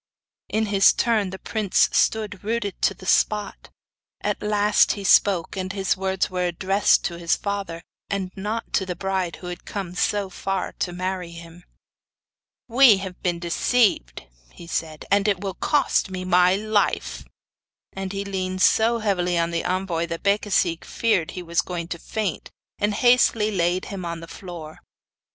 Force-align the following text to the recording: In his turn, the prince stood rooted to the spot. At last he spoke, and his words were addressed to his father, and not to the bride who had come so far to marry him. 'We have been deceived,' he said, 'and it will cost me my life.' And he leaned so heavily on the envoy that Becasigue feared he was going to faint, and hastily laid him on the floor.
In 0.49 0.65
his 0.65 0.93
turn, 0.93 1.29
the 1.29 1.37
prince 1.37 1.87
stood 1.91 2.43
rooted 2.43 2.81
to 2.81 2.95
the 2.95 3.05
spot. 3.05 3.69
At 4.21 4.41
last 4.41 4.93
he 4.93 5.03
spoke, 5.03 5.55
and 5.55 5.71
his 5.71 5.95
words 5.95 6.27
were 6.27 6.47
addressed 6.47 7.05
to 7.05 7.19
his 7.19 7.35
father, 7.35 7.83
and 8.09 8.31
not 8.35 8.73
to 8.73 8.85
the 8.87 8.95
bride 8.95 9.35
who 9.35 9.45
had 9.45 9.63
come 9.63 9.93
so 9.93 10.31
far 10.31 10.71
to 10.79 10.91
marry 10.91 11.33
him. 11.33 11.65
'We 12.67 12.97
have 12.97 13.21
been 13.21 13.37
deceived,' 13.37 14.23
he 14.51 14.65
said, 14.65 15.05
'and 15.11 15.27
it 15.27 15.39
will 15.41 15.53
cost 15.53 16.09
me 16.09 16.25
my 16.25 16.55
life.' 16.55 17.23
And 17.93 18.11
he 18.11 18.25
leaned 18.25 18.63
so 18.63 18.97
heavily 18.97 19.37
on 19.37 19.51
the 19.51 19.63
envoy 19.63 20.07
that 20.07 20.23
Becasigue 20.23 20.83
feared 20.83 21.29
he 21.37 21.43
was 21.43 21.61
going 21.61 21.87
to 21.89 21.99
faint, 21.99 22.49
and 22.79 22.95
hastily 22.95 23.51
laid 23.51 23.85
him 23.85 24.03
on 24.03 24.19
the 24.19 24.27
floor. 24.27 24.79